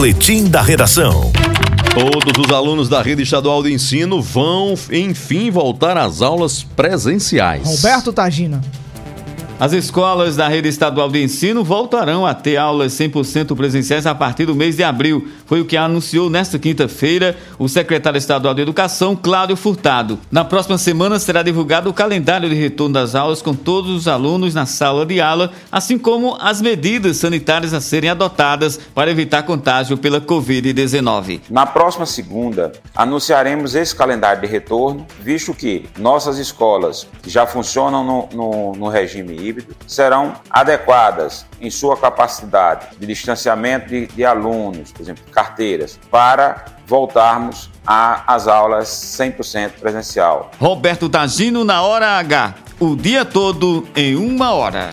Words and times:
Boletim 0.00 0.44
da 0.44 0.62
Redação. 0.62 1.30
Todos 1.92 2.32
os 2.42 2.50
alunos 2.50 2.88
da 2.88 3.02
rede 3.02 3.22
estadual 3.22 3.62
de 3.62 3.70
ensino 3.70 4.22
vão, 4.22 4.72
enfim, 4.90 5.50
voltar 5.50 5.98
às 5.98 6.22
aulas 6.22 6.62
presenciais. 6.62 7.68
Roberto 7.68 8.10
Tagina. 8.10 8.62
As 9.60 9.74
escolas 9.74 10.36
da 10.36 10.48
rede 10.48 10.70
estadual 10.70 11.10
de 11.10 11.22
ensino 11.22 11.62
voltarão 11.62 12.24
a 12.24 12.32
ter 12.32 12.56
aulas 12.56 12.94
100% 12.94 13.54
presenciais 13.54 14.06
a 14.06 14.14
partir 14.14 14.46
do 14.46 14.54
mês 14.54 14.76
de 14.76 14.82
abril. 14.82 15.28
Foi 15.44 15.60
o 15.60 15.66
que 15.66 15.76
anunciou 15.76 16.30
nesta 16.30 16.58
quinta-feira 16.58 17.36
o 17.58 17.68
secretário 17.68 18.16
estadual 18.16 18.54
de 18.54 18.62
Educação, 18.62 19.14
Cláudio 19.14 19.58
Furtado. 19.58 20.18
Na 20.32 20.46
próxima 20.46 20.78
semana 20.78 21.18
será 21.18 21.42
divulgado 21.42 21.90
o 21.90 21.92
calendário 21.92 22.48
de 22.48 22.54
retorno 22.54 22.94
das 22.94 23.14
aulas 23.14 23.42
com 23.42 23.54
todos 23.54 23.90
os 23.90 24.08
alunos 24.08 24.54
na 24.54 24.64
sala 24.64 25.04
de 25.04 25.20
aula, 25.20 25.52
assim 25.70 25.98
como 25.98 26.38
as 26.40 26.62
medidas 26.62 27.18
sanitárias 27.18 27.74
a 27.74 27.82
serem 27.82 28.08
adotadas 28.08 28.80
para 28.94 29.10
evitar 29.10 29.42
contágio 29.42 29.98
pela 29.98 30.22
Covid-19. 30.22 31.42
Na 31.50 31.66
próxima 31.66 32.06
segunda, 32.06 32.72
anunciaremos 32.96 33.74
esse 33.74 33.94
calendário 33.94 34.40
de 34.40 34.48
retorno, 34.48 35.06
visto 35.20 35.52
que 35.52 35.84
nossas 35.98 36.38
escolas 36.38 37.06
já 37.26 37.46
funcionam 37.46 38.02
no, 38.02 38.28
no, 38.32 38.72
no 38.72 38.88
regime 38.88 39.49
híbrido 39.50 39.76
serão 39.86 40.34
adequadas 40.48 41.44
em 41.60 41.70
sua 41.70 41.96
capacidade 41.96 42.96
de 42.98 43.06
distanciamento 43.06 43.88
de, 43.88 44.06
de 44.06 44.24
alunos, 44.24 44.92
por 44.92 45.02
exemplo, 45.02 45.22
carteiras, 45.30 45.98
para 46.10 46.64
voltarmos 46.86 47.70
às 47.86 48.48
aulas 48.48 48.88
100% 48.88 49.72
presencial. 49.80 50.50
Roberto 50.58 51.08
Tagino 51.08 51.64
na 51.64 51.82
hora 51.82 52.18
H, 52.18 52.54
o 52.80 52.96
dia 52.96 53.24
todo 53.24 53.86
em 53.94 54.16
uma 54.16 54.52
hora. 54.52 54.88